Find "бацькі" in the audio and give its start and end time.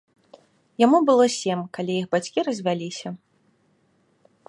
2.17-2.39